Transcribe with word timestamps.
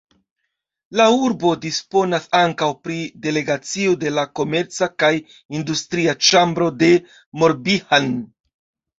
La 0.99 1.03
urbo 1.23 1.49
disponas 1.65 2.23
ankaŭ 2.37 2.69
pri 2.85 2.95
delegacio 3.25 3.91
de 4.03 4.13
la 4.13 4.23
komerca 4.39 4.87
kaj 5.03 5.11
industria 5.59 6.15
ĉambro 6.29 6.71
de 6.79 6.89
Morbihan. 7.43 8.09